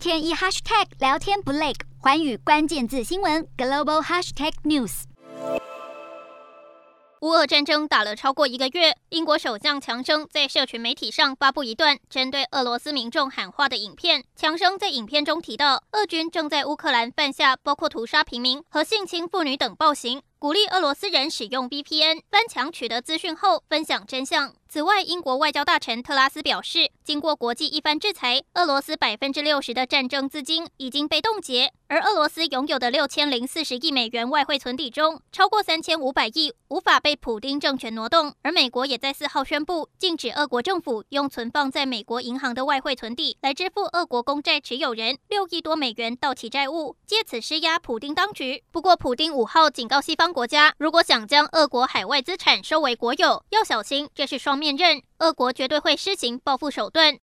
[0.00, 5.02] 天一 hashtag 聊天不累，寰宇关键字新闻 global hashtag news。
[7.20, 14.24] 乌俄战争打了超过一个月，英国首相强生在社群媒体上发布一段针对俄罗斯民众喊话的影片。
[14.34, 20.22] 强生在影片中提到，俄军正在乌克兰犯下包括屠杀平民和性侵妇女等暴行。
[20.40, 24.54] 鼓励俄罗斯人使用 VPN 翻墙取得资讯后分享真相。
[24.70, 38.32] 此外，英国外交大臣特拉斯表示，经过国际一番制裁，俄罗斯百分之六十的战争资金已经被冻结，而俄罗斯拥有的六千零四十亿美元外汇存底中，超过三千五百亿无法被普丁政权挪动。
[38.42, 48.62] 而美国也在四号宣布，禁止俄国政府用存放在美国银行的外汇存底来支付俄国公债持有人六亿多美元到期债务，借此施压普丁当局。
[48.70, 55.02] 不过，普丁五号警告西方国家如果想将俄国海外资产收为国有，要小心，这是双面刃。
[55.18, 57.18] 俄国绝对会施行报复手段，